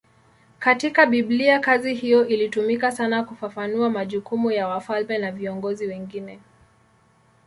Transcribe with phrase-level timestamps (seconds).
[0.59, 6.39] Katika Biblia kazi hiyo ilitumika sana kufafanua majukumu ya wafalme na viongozi wengine.